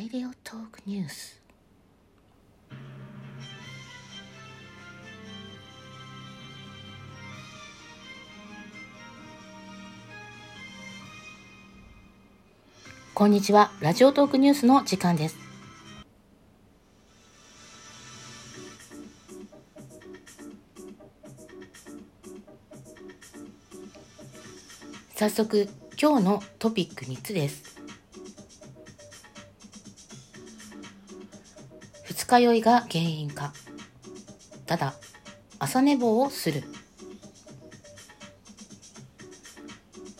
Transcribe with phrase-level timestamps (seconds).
[0.00, 1.42] レデオトークニュース
[13.12, 15.36] こんにちはラジオトークニュースの時間です
[25.14, 25.68] 早速
[26.00, 27.79] 今日のトピック3つです
[32.30, 33.52] 二日酔いが原因か。
[34.64, 34.94] ただ
[35.58, 36.62] 朝寝坊をする。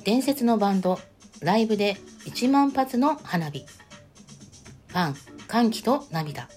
[0.03, 0.99] 伝説のバンド
[1.41, 3.65] ライブで1万発の花火。
[4.89, 5.15] ファン
[5.47, 6.49] 歓喜と涙。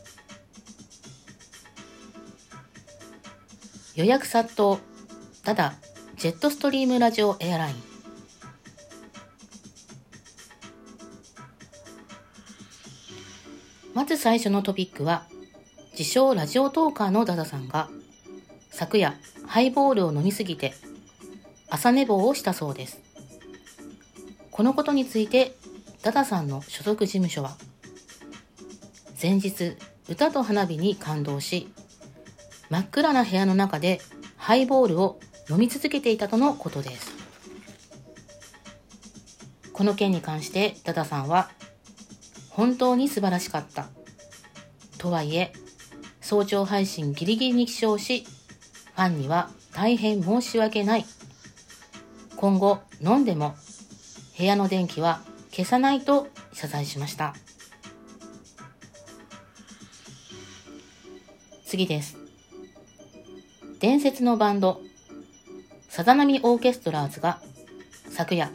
[3.93, 4.79] 予約殺到。
[5.43, 5.75] ただ
[6.17, 7.75] ジェットストリームラジオエアライン。
[13.93, 15.27] まず最初のトピックは、
[15.97, 17.87] 自称ラジオトーカーのダダさんが、
[18.71, 20.73] 昨夜ハイボールを飲みすぎて、
[21.69, 22.99] 朝寝坊をしたそうです。
[24.49, 25.55] このことについて、
[26.01, 27.57] ダダさんの所属事務所は、
[29.21, 29.77] 前日、
[30.09, 31.71] 歌と花火に感動し、
[32.71, 34.01] 真っ暗な部屋の中で
[34.35, 37.11] ハイボールを飲み続けていたとのことです。
[39.71, 41.51] この件に関してダダさんは
[42.49, 43.89] 本当に素晴らしかった。
[44.97, 45.53] とはいえ、
[46.23, 51.05] 早朝配信ギリギリに起床し、ファンには大変申し訳ない。
[52.37, 53.55] 今後飲んでも
[54.37, 55.21] 部屋の電気は
[55.51, 57.35] 消さないと謝罪しました。
[61.65, 62.17] 次です。
[63.79, 64.79] 伝説のバンド、
[65.89, 67.41] さざ波オーケストラーズが
[68.09, 68.49] 昨夜、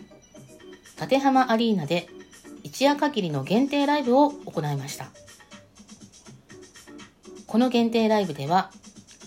[0.98, 2.08] 立浜アリーナで
[2.62, 5.10] 一夜限りの限定ライブを行いました。
[7.48, 8.70] この限定ライブでは、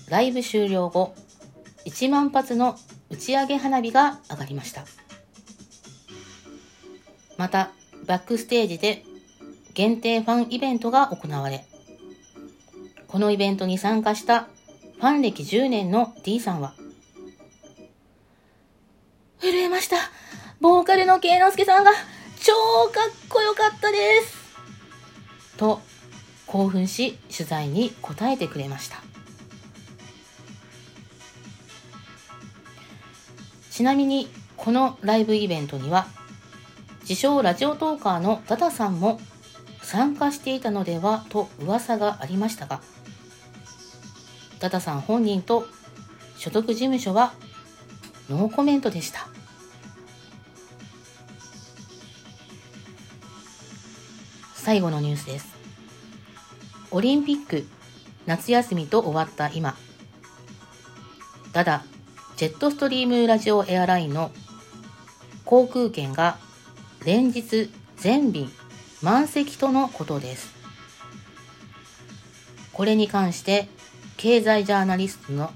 [0.08, 1.16] ライブ終了後、
[1.86, 2.78] 1万発の
[3.10, 4.86] 打ち上げ花火が上がりました。
[7.38, 7.72] また、
[8.06, 9.04] バックステージで
[9.74, 11.66] 限定ファンイベントが行われ、
[13.08, 16.76] このイベントに参加したファン歴10年の D さんは、
[19.40, 19.98] 震えました。
[20.60, 21.90] ボーカルの慶之助さんが
[22.40, 22.54] 超
[22.92, 24.38] かっこよかったです
[25.58, 25.82] と
[26.52, 28.98] 興奮し取材に答えてくれました
[33.72, 36.08] ちなみにこのライブイベントには
[37.04, 39.22] 自称ラジオトーカーのダダさんも
[39.82, 42.82] 参加していたのではと噂がありましたが
[44.60, 45.66] ダダさん本人と
[46.38, 47.32] 所属事務所は
[48.30, 49.26] ノーコメントでした
[54.54, 55.61] 最後のニュースです。
[56.92, 57.66] オリンピック
[58.26, 59.76] 夏休みと終わった今、
[61.54, 61.84] ただ、
[62.36, 64.32] ジェットストリームラジオエアラインの
[65.46, 66.38] 航空券が
[67.06, 68.50] 連日全便
[69.02, 70.54] 満席とのことです。
[72.74, 73.68] これに関して
[74.18, 75.52] 経済ジャーナリストの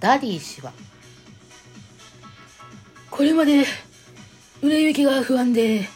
[0.00, 0.72] ダディ氏は
[3.10, 3.64] これまで
[4.62, 5.88] 売れ行きが不安で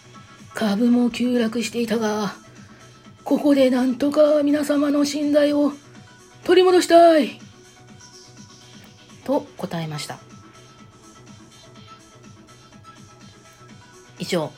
[0.55, 2.35] 株も急落していたが
[3.31, 5.73] ここでなんとか皆様の信頼を
[6.43, 7.39] 取り戻したい
[9.23, 10.19] と答えました
[14.19, 14.51] 以上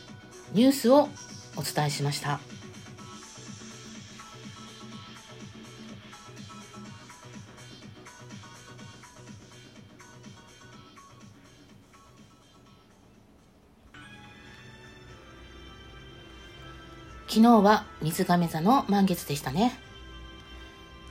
[0.54, 1.10] ニュースを
[1.54, 2.40] お伝えしました。
[17.34, 19.72] 昨日は水亀座の満月でしたね。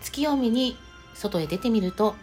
[0.04, 0.78] 月を見に
[1.16, 2.14] 外へ出てみると、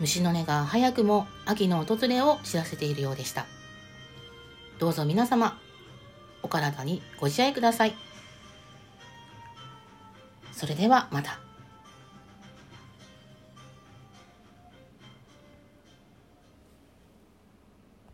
[0.00, 3.44] 虫の音が早くも秋の訪れを知らせているようでした。
[4.78, 5.60] どうぞ皆様、
[6.42, 7.94] お体にご自愛ください。
[10.50, 11.40] それではまた。